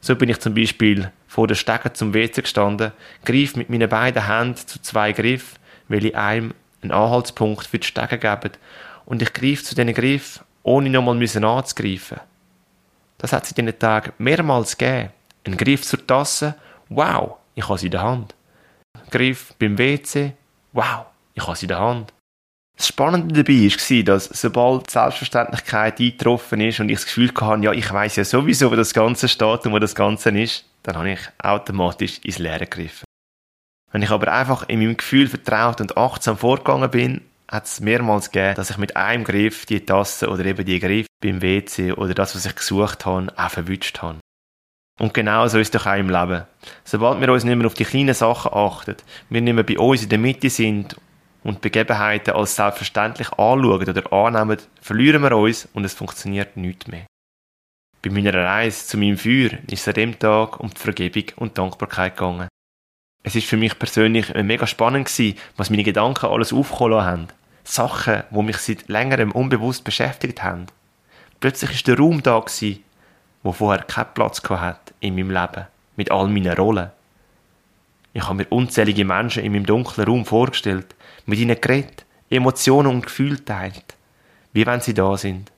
[0.04, 2.90] So bin ich zum Beispiel vor der Stege zum WC gestanden,
[3.24, 8.18] griff mit meinen beiden Händen zu zwei Griffen, welche einem einen Anhaltspunkt für die Stege
[8.18, 8.50] geben,
[9.06, 12.18] und ich griff zu diesen Griff, ohne nochmal müssen anzugreifen.
[13.18, 15.10] Das hat es in diesen Tagen mehrmals gegeben.
[15.44, 16.56] Ein Griff zur Tasse,
[16.88, 18.34] wow, ich habe sie in der Hand.
[19.10, 20.32] Griff beim WC,
[20.72, 22.12] wow, ich habe sie in der Hand.
[22.82, 27.62] Das Spannende dabei war, dass sobald die Selbstverständlichkeit eingetroffen ist und ich das Gefühl hatte,
[27.62, 30.96] ja, ich weiß ja sowieso, wo das Ganze steht und wo das Ganze ist, dann
[30.96, 33.04] habe ich automatisch ins Leere gegriffen.
[33.92, 38.32] Wenn ich aber einfach in meinem Gefühl vertraut und achtsam vorgegangen bin, hat es mehrmals
[38.32, 42.14] gegeben, dass ich mit einem Griff die Tasse oder eben die Griff beim WC oder
[42.14, 44.18] das, was ich gesucht habe, auch verwünscht habe.
[44.98, 46.42] Und genau so ist es doch auch im Leben.
[46.82, 48.96] Sobald wir uns nicht mehr auf die kleinen Sachen achten,
[49.30, 50.96] wir nicht mehr bei uns in der Mitte sind
[51.44, 57.06] und Begebenheiten als selbstverständlich anschauen oder annehmen, verlieren wir uns und es funktioniert nichts mehr.
[58.02, 61.56] Bei meiner Reise zu meinem Feuer ist es an dem Tag um die Vergebung und
[61.58, 62.48] Dankbarkeit gegangen.
[63.22, 67.28] Es ist für mich persönlich mega spannend gewesen, was meine Gedanken alles aufkommen haben.
[67.64, 70.66] Sachen, wo mich seit längerem unbewusst beschäftigt haben.
[71.38, 72.82] Plötzlich ist der Raum da gewesen,
[73.44, 76.90] wo vorher keinen Platz hat in meinem Leben, mit all meinen Rollen.
[78.14, 80.94] Ich habe mir unzählige Menschen in meinem dunklen Raum vorgestellt,
[81.26, 83.96] mit ihnen geredet, Emotionen und Gefühle teilt,
[84.52, 85.52] wie wenn sie da sind.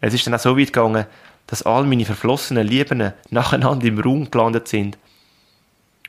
[0.00, 1.06] Es ist dann auch so weit gegangen,
[1.46, 4.98] dass all meine verflossenen Lieben nacheinander im Raum gelandet sind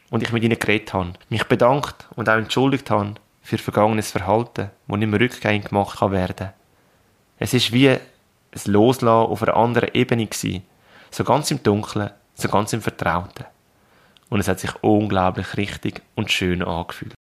[0.09, 4.69] und ich mit ihnen geredet habe, mich bedankt und auch entschuldigt habe für vergangenes Verhalten,
[4.87, 6.49] wo nicht mehr rückgängig gemacht kann werden.
[7.39, 7.99] Es ist wie ein
[8.65, 10.63] Loslassen auf einer anderen Ebene gewesen,
[11.09, 13.45] so ganz im Dunkeln, so ganz im Vertrauten.
[14.29, 17.15] Und es hat sich unglaublich richtig und schön angefühlt.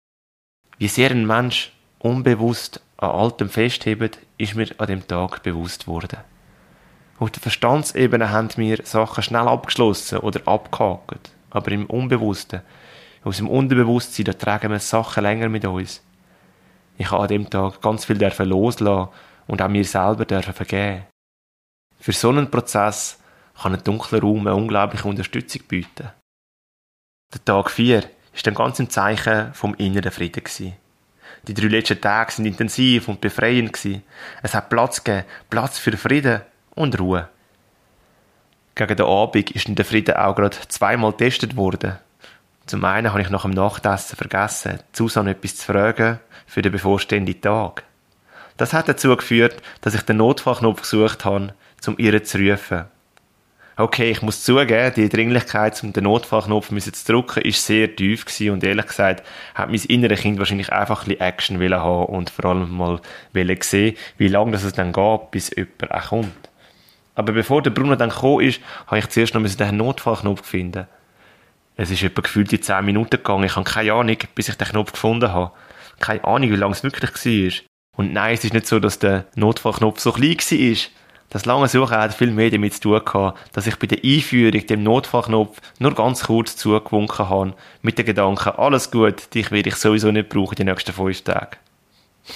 [0.78, 6.20] Wie sehr ein Mensch unbewusst an Altem festhebt, ist mir an dem Tag bewusst worden.
[7.18, 12.62] Auf der Verstandsebene haben wir Sachen schnell abgeschlossen oder abgehakt, aber im Unbewussten,
[13.24, 16.04] aus dem Unterbewusstsein, da tragen wir Sachen länger mit uns.
[16.98, 19.10] Ich habe an dem Tag ganz viel dürfen loslassen
[19.48, 21.06] und auch mir selber dürfen vergeben.
[22.00, 23.20] Für so einen Prozess
[23.62, 26.10] kann ein dunkler Raum eine unglaubliche Unterstützung bieten.
[27.34, 28.04] Der Tag 4
[28.36, 30.74] ist dann ganz im Zeichen vom inneren Frieden gewesen.
[31.48, 34.04] Die drei letzten Tage sind intensiv und befreiend gewesen.
[34.42, 36.42] Es hat Platz gegeben, Platz für Frieden
[36.76, 37.30] und Ruhe.
[38.74, 41.98] Gegen den Abend ist der Frieden auch gerade zweimal getestet worden.
[42.66, 47.40] Zum einen habe ich nach dem Nachtessen vergessen, Susanne etwas zu fragen für den bevorstehenden
[47.40, 47.84] Tag.
[48.58, 51.54] Das hat dazu geführt, dass ich den Notfallknopf gesucht habe,
[51.88, 52.86] um ihr zu rufen.
[53.78, 58.52] Okay, ich muss zugeben, die Dringlichkeit, um den Notfallknopf zu drücken, ist sehr tief gewesen
[58.52, 62.30] und ehrlich gesagt hat mein inneres Kind wahrscheinlich einfach ein bisschen Action wollen haben und
[62.30, 63.02] vor allem mal
[63.34, 66.50] wollen sehen, wie lange es dann geht, bis jemand auch kommt.
[67.16, 70.88] Aber bevor der Bruno dann gekommen ist, habe ich zuerst noch den Notfallknopf finden.
[71.76, 73.44] Es ist etwa gefühlt die 10 Minuten gegangen.
[73.44, 75.52] Ich habe keine Ahnung, bis ich den Knopf gefunden habe.
[76.00, 77.66] Keine Ahnung, wie lange es wirklich war.
[77.98, 80.78] Und nein, es ist nicht so, dass der Notfallknopf so klein war.
[81.36, 84.66] Das lange Suchen hat viel mehr damit zu tun gehabt, dass ich bei der Einführung
[84.68, 89.76] dem Notfallknopf nur ganz kurz zugewunken habe, mit dem Gedanken, alles gut, dich werde ich
[89.76, 91.58] sowieso nicht brauchen die nächsten fünf Tage.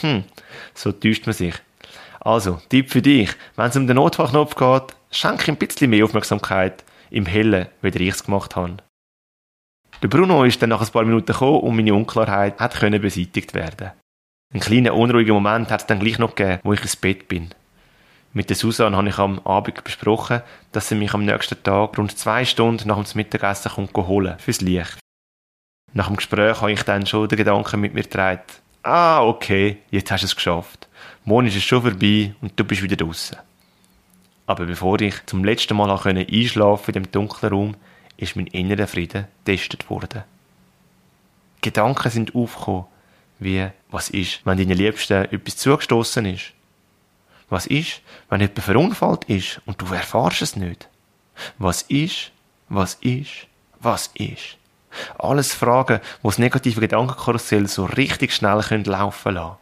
[0.01, 0.25] Hm,
[0.73, 1.55] so täuscht man sich.
[2.19, 6.83] Also, Tipp für dich, wenn es um den Notfallknopf geht, schenke ein bisschen mehr Aufmerksamkeit
[7.09, 8.79] im Hellen, wie ich es gemacht habe.
[10.03, 13.91] Der Bruno ist dann nach ein paar Minuten gekommen und meine Unklarheit hat beseitigt werden.
[14.53, 17.51] Ein kleiner unruhiger Moment hat es dann gleich noch gegeben, wo ich ins Bett bin.
[18.31, 22.15] Mit der Susan habe ich am Abend besprochen, dass sie mich am nächsten Tag rund
[22.15, 24.99] zwei Stunden nach dem Mittagessen kommt holen fürs Licht.
[25.93, 28.43] Nach dem Gespräch habe ich dann schon den Gedanken mit mir getragen.
[28.83, 30.87] Ah, okay, jetzt hast du es geschafft.
[31.25, 33.37] Morgen ist es schon vorbei und du bist wieder draußen.
[34.45, 37.75] Aber bevor ich zum letzten Mal einschlafen in dem dunklen Raum,
[38.17, 40.23] ist mein innerer Frieden getestet worden.
[41.61, 42.85] Gedanken sind aufgekommen,
[43.39, 46.53] wie, was ist, wenn deinen Liebsten etwas zugestoßen ist?
[47.49, 50.87] Was ist, wenn jemand verunfallt ist und du erfahrst es nicht?
[51.57, 52.31] Was ist,
[52.67, 53.47] was ist,
[53.79, 54.57] was ist?
[55.17, 59.57] Alles Fragen, wo das negative Gedankenkarussell so richtig schnell laufen lassen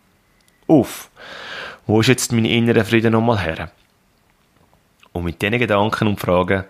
[0.67, 1.10] Uff,
[1.86, 3.71] wo ist jetzt mein innerer Frieden nochmal her?
[5.13, 6.65] Und mit diesen Gedanken und Fragen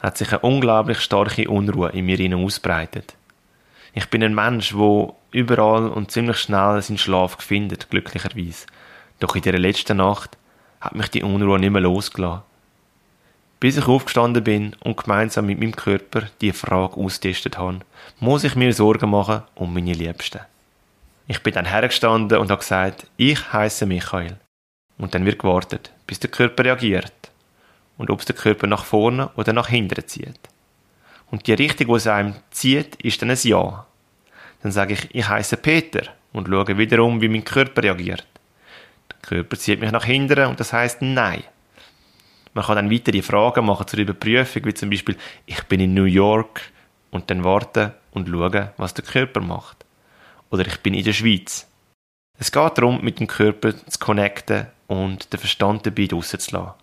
[0.00, 3.14] hat sich eine unglaublich starke Unruhe in mir ausbreitet.
[3.92, 8.66] Ich bin ein Mensch, wo überall und ziemlich schnell seinen Schlaf findet, glücklicherweise.
[9.18, 10.38] Doch in der letzten Nacht
[10.80, 12.42] hat mich die Unruhe nicht mehr losgelassen.
[13.60, 17.80] Bis ich aufgestanden bin und gemeinsam mit meinem Körper die Frage austestet habe,
[18.18, 20.40] muss ich mir Sorgen machen um meine Liebsten.
[21.26, 24.38] Ich bin dann hergestanden und habe gesagt, ich heiße Michael.
[24.96, 27.12] Und dann wird gewartet, bis der Körper reagiert.
[27.98, 30.40] Und ob es der Körper nach vorne oder nach hinten zieht.
[31.30, 33.86] Und die Richtung, wo es einem zieht, ist dann ein Ja.
[34.62, 38.26] Dann sage ich, ich heiße Peter und schaue wiederum, wie mein Körper reagiert.
[39.22, 41.44] Körper zieht mich nach hinten und das heißt Nein.
[42.52, 46.04] Man kann dann weitere Fragen machen zur Überprüfung, wie zum Beispiel, ich bin in New
[46.04, 46.62] York
[47.10, 49.84] und dann warten und schauen, was der Körper macht
[50.50, 51.66] oder ich bin in der Schweiz.
[52.38, 56.74] Es geht darum, mit dem Körper zu connecten und den Verstand dabei rauszulassen.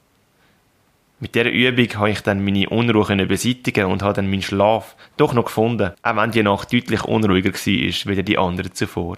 [1.19, 5.33] Mit dieser Übung habe ich dann meine Unruhe beseitigen und habe dann meinen Schlaf doch
[5.33, 9.17] noch gefunden, auch wenn die Nacht deutlich unruhiger war als die anderen zuvor.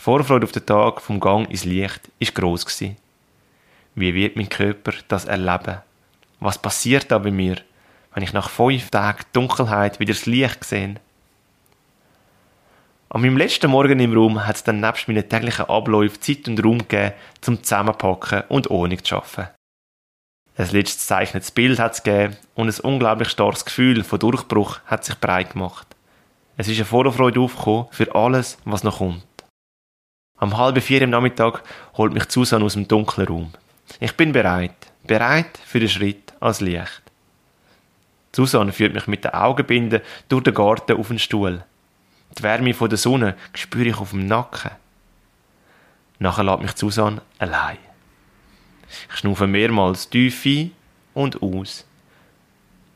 [0.00, 2.80] Die Vorfreude auf den Tag vom Gang ins Licht war gross.
[3.94, 5.78] Wie wird mein Körper das erleben?
[6.38, 7.56] Was passiert da bei mir,
[8.14, 10.94] wenn ich nach fünf Tagen Dunkelheit wieder das Licht sehe?
[13.10, 16.62] An meinem letzten Morgen im Raum hat es dann nebst meinen täglichen Abläufen Zeit und
[16.64, 19.48] Raum gegeben, zum Zusammenpacken und Ordnung zu schaffen.
[20.56, 25.04] Ein letztes zeichnetes Bild hat es gegeben und ein unglaublich starkes Gefühl von Durchbruch hat
[25.04, 25.86] sich breit gemacht.
[26.56, 29.27] Es ist eine Vorfreude aufgekommen für alles, was noch kommt.
[30.40, 31.64] Am halben vier im Nachmittag
[31.96, 33.52] holt mich Susan aus dem dunklen Raum.
[33.98, 37.02] Ich bin bereit, bereit für den Schritt als Licht.
[38.32, 41.64] Susan führt mich mit den Augenbinden durch den Garten auf den Stuhl.
[42.38, 44.70] Die Wärme von der Sonne spüre ich auf dem Nacken.
[46.20, 47.78] Nachher lässt mich Susan allein.
[49.10, 50.70] Ich schnaufe mehrmals tief ein
[51.14, 51.84] und aus.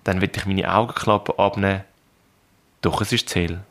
[0.04, 1.82] Dann will ich meine Augenklappe abnehmen.
[2.82, 3.64] Doch es ist hell.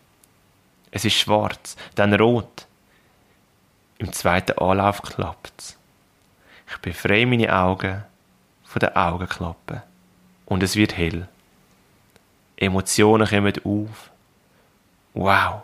[0.91, 2.67] Es ist schwarz, dann rot.
[4.01, 5.77] Im zweiten Anlauf klappt's.
[6.67, 8.03] Ich befreie meine Augen
[8.63, 9.83] von der Augenklappe.
[10.47, 11.27] Und es wird hell.
[12.57, 14.09] Emotionen kommen auf.
[15.13, 15.61] Wow,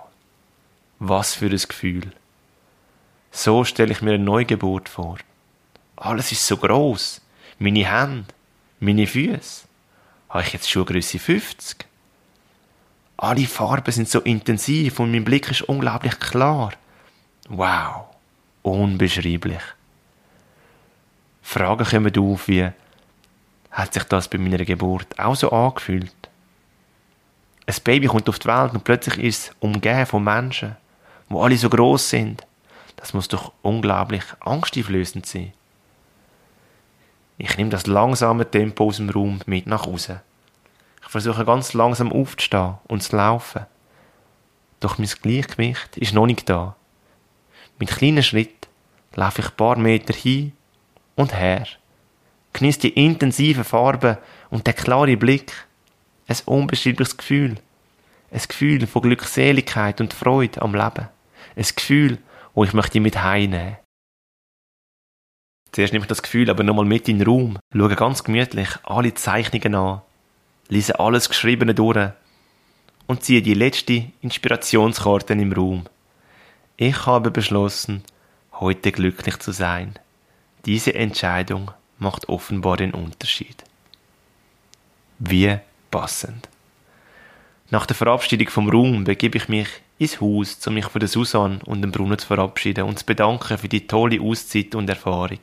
[0.99, 2.11] was für ein Gefühl.
[3.31, 5.17] So stelle ich mir eine Neugeburt vor.
[5.95, 7.21] Alles ist so groß.
[7.57, 8.27] Meine Hände,
[8.79, 9.65] meine Füße.
[10.29, 11.87] Habe ich jetzt Schuhgröße 50?
[13.17, 16.73] Alle Farben sind so intensiv und mein Blick ist unglaublich klar.
[17.49, 18.05] Wow,
[18.71, 19.61] unbeschreiblich.
[21.41, 22.69] Fragen kommen auf wie,
[23.71, 26.11] hat sich das bei meiner Geburt auch so angefühlt?
[27.65, 30.77] Ein Baby kommt auf die Welt und plötzlich ist es umgeben von Menschen,
[31.29, 32.45] wo alle so groß sind.
[32.95, 35.53] Das muss doch unglaublich angsteinflößend sein.
[37.37, 40.21] Ich nehme das langsame Tempo aus dem Raum mit nach Hause.
[41.03, 43.65] Ich versuche ganz langsam aufzustehen und zu laufen.
[44.79, 46.75] Doch mein Gleichgewicht ist noch nicht da.
[47.79, 48.67] Mit kleinen Schritten
[49.13, 50.53] laufe ich ein paar Meter hin
[51.15, 51.67] und her.
[52.53, 54.17] Genieße die intensiven Farben
[54.49, 55.53] und den klaren Blick
[56.27, 57.55] ein unbeschreibliches Gefühl.
[58.31, 61.07] Ein Gefühl von Glückseligkeit und Freude am Leben.
[61.55, 62.17] Ein Gefühl,
[62.53, 63.77] wo ich möchte mit heimnehmen.
[65.71, 69.13] Zuerst nehme ich das Gefühl aber nochmal mit in den Raum, schaue ganz gemütlich alle
[69.13, 70.01] Zeichnungen an,
[70.69, 72.09] lese alles Geschriebene durch
[73.05, 75.85] und ziehe die letzte Inspirationskarte im Raum.
[76.79, 78.03] Ich habe beschlossen,
[78.53, 79.97] heute glücklich zu sein.
[80.65, 83.63] Diese Entscheidung macht offenbar den Unterschied.
[85.17, 85.57] Wie
[85.89, 86.47] passend.
[87.71, 91.61] Nach der Verabschiedung vom Raum begebe ich mich ins Haus, um mich von der Susanne
[91.65, 95.39] und dem Brunnen zu verabschieden und zu bedanken für die tolle Auszeit und Erfahrung.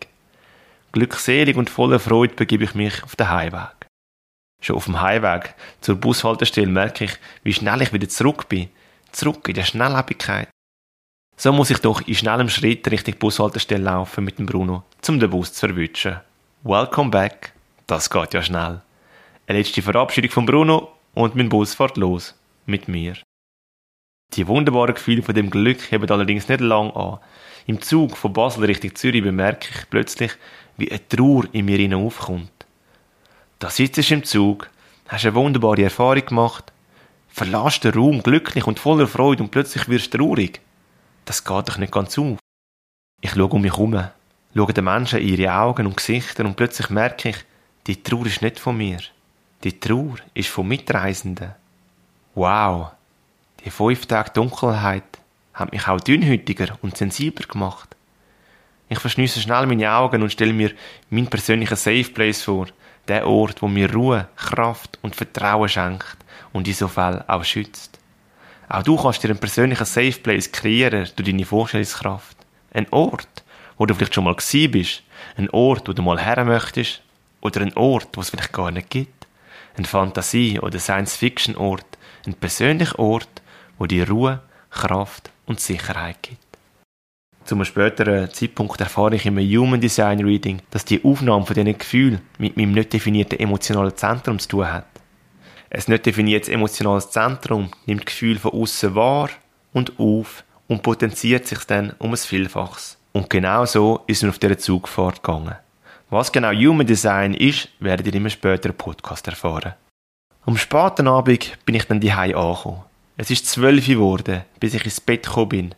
[0.92, 3.88] Glückselig und voller Freude begebe ich mich auf den Heimweg.
[4.62, 8.68] Schon auf dem Heimweg zur Bushaltestelle merke ich, wie schnell ich wieder zurück bin.
[9.10, 10.53] Zurück in der Schnelllebigkeit.
[11.36, 15.30] So muss ich doch in schnellem Schritt Richtung Bushaltestelle laufen mit dem Bruno, um den
[15.30, 16.20] Bus zu verwischen.
[16.62, 17.52] Welcome back.
[17.86, 18.80] Das geht ja schnell.
[19.46, 22.34] Eine letzte Verabschiedung von Bruno und mein Bus fährt los.
[22.66, 23.14] Mit mir.
[24.34, 27.18] Die wunderbaren Gefühle von dem Glück heben allerdings nicht lang an.
[27.66, 30.32] Im Zug von Basel Richtung Zürich bemerke ich plötzlich,
[30.76, 32.52] wie eine Trauer in mir aufkommt.
[33.58, 34.70] Da sitzt du im Zug,
[35.08, 36.72] hast eine wunderbare Erfahrung gemacht,
[37.28, 40.60] verlässt den Raum glücklich und voller Freude und plötzlich wirst du traurig.
[41.24, 42.38] Das geht doch nicht ganz auf.
[43.20, 44.08] Ich schaue um mich herum,
[44.54, 47.37] schaue den Menschen in ihre Augen und Gesichter und plötzlich merke ich,
[47.87, 48.98] die Trauer ist nicht von mir.
[49.62, 51.54] Die Trauer ist von Mitreisenden.
[52.34, 52.92] Wow,
[53.64, 55.04] die fünf Tage Dunkelheit
[55.54, 57.94] hat mich auch dünnhütiger und sensibler gemacht.
[58.88, 60.72] Ich verschniesse schnell meine Augen und stelle mir
[61.08, 62.66] meinen persönlichen Safe Place vor,
[63.08, 66.16] der Ort, wo mir Ruhe, Kraft und Vertrauen schenkt
[66.52, 67.98] und in so Fall auch schützt.
[68.68, 72.37] Auch du kannst dir einen persönlichen Safe Place kreieren durch deine Vorstellungskraft.
[72.72, 73.44] Ein Ort,
[73.77, 75.03] wo du vielleicht schon mal gewesen bist,
[75.37, 77.03] ein Ort, wo du mal her möchtest,
[77.40, 79.27] oder ein Ort, wo es vielleicht gar nicht gibt.
[79.77, 83.42] Ein Fantasie- oder Science-Fiction-Ort, ein persönlicher Ort,
[83.79, 86.38] wo dir Ruhe, Kraft und Sicherheit gibt.
[87.44, 91.77] Zu einem späteren Zeitpunkt erfahre ich im Human Design Reading, dass die Aufnahme von diesen
[91.77, 94.87] Gefühlen mit meinem nicht definierten emotionalen Zentrum zu tun hat.
[95.74, 99.28] Ein nicht definiertes emotionales Zentrum nimmt Gefühle von außen wahr
[99.72, 102.96] und auf und potenziert sich dann um ein Vielfaches.
[103.10, 105.56] Und genau so ist mir auf dieser Zugfahrt gegangen.
[106.10, 109.74] Was genau Human Design ist, werdet ihr in einem späteren Podcast erfahren.
[110.46, 112.82] Am späten Abend bin ich dann die angekommen.
[113.16, 115.74] Es ist zwölf geworden, bis ich ins Bett gekommen bin.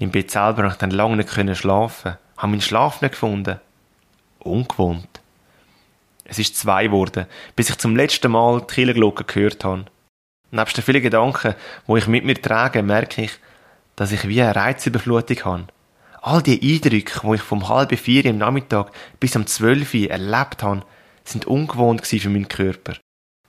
[0.00, 2.16] Im Bett selber konnte ich dann lange nicht schlafen.
[2.36, 3.60] Habe meinen Schlaf nicht gefunden.
[4.40, 5.19] Ungewohnt.
[6.30, 9.86] Es ist zwei geworden, bis ich zum letzten Mal die Kirchenglocke gehört habe.
[10.52, 11.56] Nebst den vielen Gedanken,
[11.88, 13.32] wo ich mit mir trage, merke ich,
[13.96, 15.66] dass ich wie eine Reizüberflutung habe.
[16.22, 20.84] All die Eindrücke, die ich vom halben vier im Nachmittag bis um zwölf erlebt habe,
[21.24, 22.94] sind ungewohnt für meinen Körper.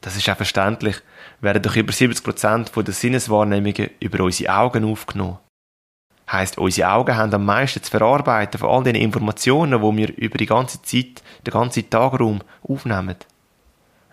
[0.02, 0.96] Das ist auch verständlich,
[1.40, 5.38] werden doch über 70 Prozent der Sinneswahrnehmungen über unsere Augen aufgenommen.
[6.32, 10.38] Heißt, unsere Augen haben am meisten zu verarbeiten von all den Informationen, die wir über
[10.38, 13.18] die ganze Zeit, den ganzen Tagraum aufnehmen.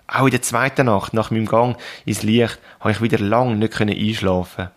[0.09, 1.76] Auch in der zweiten Nacht, nach meinem Gang
[2.07, 4.70] ins Licht, habe ich wieder lange nicht einschlafen.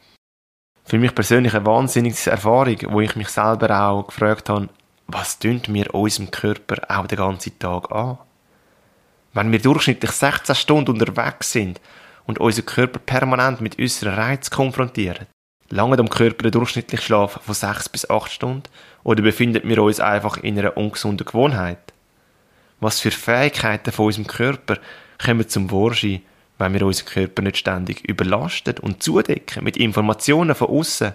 [0.84, 4.70] Für mich persönlich eine wahnsinnige Erfahrung, wo ich mich selber auch gefragt habe,
[5.08, 8.18] was tun wir unserem Körper auch den ganzen Tag an?
[9.34, 11.80] Wenn wir durchschnittlich 16 Stunden unterwegs sind
[12.26, 15.28] und unser Körper permanent mit unseren Reiz konfrontieren,
[15.72, 18.64] lange dem Körper ein durchschnittlicher Schlaf von 6 bis 8 Stunden
[19.04, 21.80] oder befinden wir uns einfach in einer ungesunden Gewohnheit?
[22.80, 24.78] Was für Fähigkeiten von unserem Körper
[25.24, 26.22] kommen zum Vorschein,
[26.58, 31.14] wenn wir unseren Körper nicht ständig überlasten und zudecken mit Informationen von außen?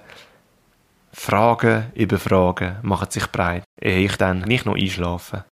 [1.13, 5.45] Fragen über Fragen machen sich breit, ehe ich dann nicht noch einschlafe.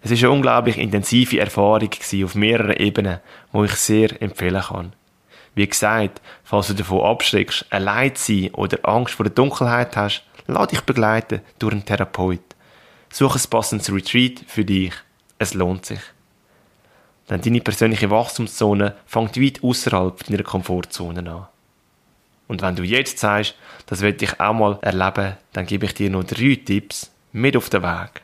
[0.00, 1.90] Es ist eine unglaublich intensive Erfahrung
[2.24, 3.20] auf mehreren Ebenen,
[3.52, 4.92] wo ich sehr empfehlen kann.
[5.58, 10.22] Wie gesagt, falls du davon abschreckst, allein zu sein oder Angst vor der Dunkelheit hast,
[10.46, 12.38] lade dich begleiten durch einen Therapeut.
[13.10, 14.92] Suche ein passendes Retreat für dich.
[15.40, 15.98] Es lohnt sich.
[17.28, 21.48] Denn deine persönliche Wachstumszone fängt weit außerhalb deiner Komfortzone an.
[22.46, 26.08] Und wenn du jetzt sagst, das will ich auch mal erleben, dann gebe ich dir
[26.08, 28.22] noch drei Tipps mit auf den Weg.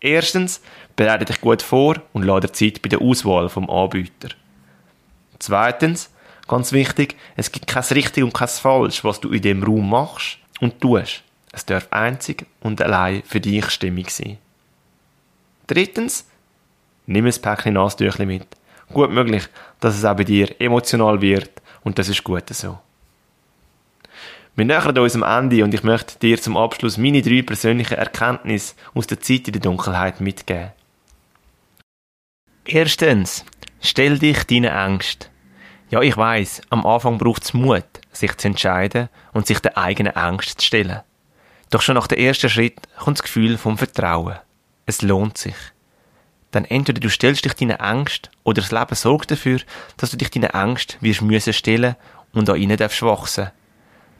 [0.00, 0.60] Erstens,
[0.96, 4.30] bereite dich gut vor und lade Zeit bei der Auswahl vom Anbieter.
[5.38, 6.10] Zweitens,
[6.48, 10.38] ganz wichtig, es gibt kein richtig und kein falsch, was du in dem Raum machst
[10.60, 11.22] und tust.
[11.52, 14.38] Es darf einzig und allein für dich stimmig sein.
[15.66, 16.26] Drittens,
[17.06, 18.46] nimm ein Päckchen Nasentüchchen mit.
[18.92, 19.48] Gut möglich,
[19.80, 21.50] dass es auch bei dir emotional wird
[21.82, 22.78] und das ist gut so.
[24.54, 28.74] Wir nähern uns am Ende und ich möchte dir zum Abschluss meine drei persönlichen Erkenntnisse
[28.94, 30.72] aus der Zeit in der Dunkelheit mitgeben.
[32.64, 33.44] Erstens,
[33.80, 35.26] stell dich deine Ängste.
[35.88, 40.16] Ja, ich weiß, am Anfang braucht es Mut, sich zu entscheiden und sich der eigenen
[40.16, 41.02] Angst zu stellen.
[41.70, 44.36] Doch schon nach dem ersten Schritt kommt das Gefühl vom Vertrauen.
[44.84, 45.54] Es lohnt sich.
[46.50, 49.60] Dann entweder du stellst dich deine Angst oder das Leben sorgt dafür,
[49.96, 51.94] dass du dich deine Angst wirst müssen stellen
[52.32, 53.50] und an ihnen darfst wachsen.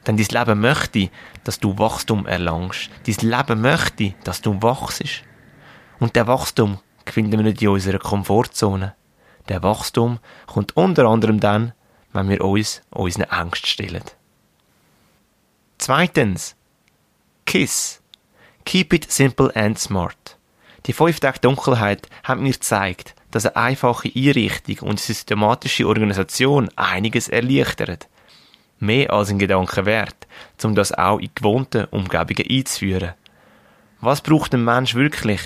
[0.06, 1.10] Denn dein Leben möchte,
[1.42, 2.90] dass du Wachstum erlangst.
[3.06, 5.02] Dein Leben möchte, dass du wachst.
[5.98, 8.94] Und der Wachstum finden wir nicht in unserer Komfortzone.
[9.48, 11.72] Der Wachstum kommt unter anderem dann,
[12.12, 14.02] wenn wir uns unseren Angst stellen.
[15.78, 16.56] Zweitens.
[17.44, 18.02] KISS.
[18.64, 20.36] Keep it simple and smart.
[20.86, 27.28] Die fünf Tage Dunkelheit haben mir gezeigt, dass eine einfache Einrichtung und systematische Organisation einiges
[27.28, 28.08] erleichtert
[28.78, 30.26] mehr als ein Gedanke wert,
[30.62, 33.14] um das auch in gewohnten Umgebungen einzuführen.
[34.00, 35.40] Was braucht ein Mensch wirklich?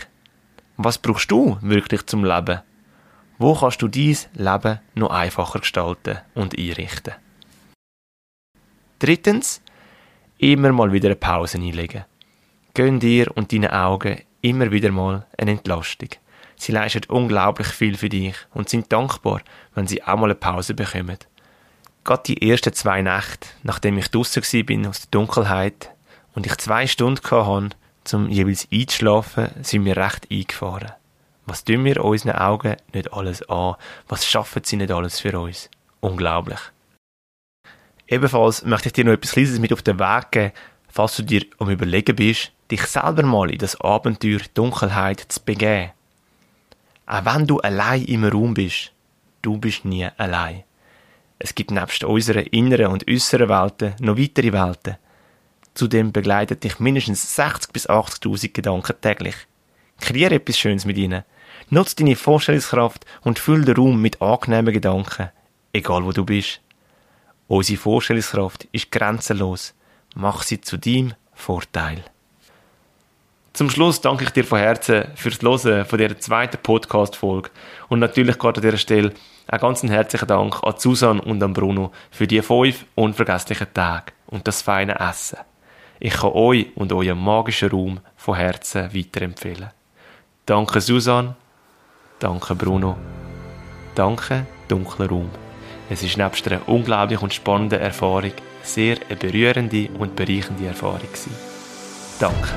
[0.77, 2.61] Was brauchst du wirklich zum Leben?
[3.41, 7.15] Wo kannst du dein Leben noch einfacher gestalten und einrichten?
[8.99, 9.63] Drittens,
[10.37, 12.05] immer mal wieder eine Pause einlegen.
[12.75, 16.11] Gönn dir und deinen Augen immer wieder mal eine Entlastung.
[16.57, 19.41] Sie leisten unglaublich viel für dich und sind dankbar,
[19.75, 21.17] wenn sie auch mal eine Pause bekommen.
[22.05, 25.91] Gerade die ersten zwei Nächte, nachdem ich draussen bin aus der Dunkelheit
[26.35, 27.71] und ich zwei Stunden hatte,
[28.13, 30.93] um jeweils einzuschlafen, sind wir recht eingefahren.
[31.51, 33.75] Was tun wir unseren Augen nicht alles an?
[34.07, 35.69] Was schaffen sie nicht alles für uns?
[35.99, 36.61] Unglaublich.
[38.07, 40.53] Ebenfalls möchte ich dir noch etwas Kleines mit auf den Weg geben,
[40.89, 45.91] falls du dir am Überlegen bist, dich selber mal in das Abenteuer Dunkelheit zu begeben.
[47.07, 48.93] Auch wenn du allein im Raum bist,
[49.43, 50.63] du bist nie allein.
[51.41, 54.99] Es gibt nebst unseren inneren und äußeren Welten noch weitere Welten.
[55.75, 59.35] Zudem begleitet dich mindestens 60 bis 80.000 Gedanken täglich.
[59.99, 61.25] Kreiere etwas Schönes mit ihnen.
[61.73, 65.31] Nutze deine Vorstellungskraft und fülle den Raum mit angenehmen Gedanken,
[65.73, 66.61] egal wo du bist.
[67.47, 69.75] Unsere Vorstellungskraft ist grenzenlos.
[70.15, 72.03] Mach sie zu deinem Vorteil.
[73.53, 77.51] Zum Schluss danke ich dir von Herzen fürs Hören von dieser zweiten Podcast-Folge
[77.89, 79.13] und natürlich gerade an dieser Stelle
[79.47, 84.47] einen ganz herzlichen Dank an Susan und an Bruno für die fünf unvergesslichen Tage und
[84.47, 85.39] das feine Essen.
[85.99, 89.71] Ich kann euch und euren magischen Raum von Herzen weiterempfehlen.
[90.47, 91.37] Danke Susan,
[92.21, 92.97] danke Bruno,
[93.95, 95.31] danke dunkler Raum.
[95.89, 101.35] Es ist nebst einer unglaublich und spannenden Erfahrung sehr eine berührende und bereichernde Erfahrung gewesen.
[102.21, 102.55] Danke.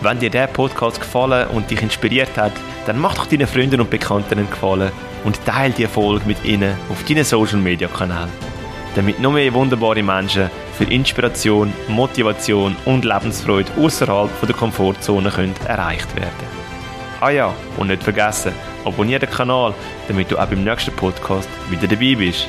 [0.00, 2.52] Wenn dir der Podcast gefallen und dich inspiriert hat,
[2.86, 4.90] dann mach doch deinen Freunden und Bekannten einen Gefallen
[5.22, 8.30] und teile die Folge mit ihnen auf deinen Social Media Kanälen,
[8.96, 10.50] damit noch mehr wunderbare Menschen
[10.82, 16.62] für Inspiration, Motivation und Lebensfreude außerhalb der Komfortzone können erreicht werden.
[17.20, 18.52] Ah ja, und nicht vergessen,
[18.84, 19.74] abonniere den Kanal,
[20.08, 22.48] damit du auch beim nächsten Podcast wieder dabei bist.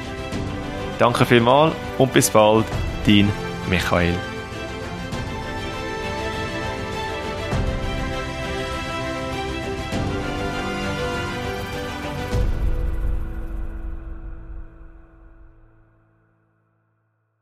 [0.97, 2.65] Danke vielmals und bis bald,
[3.05, 3.29] dein
[3.69, 4.15] Michael.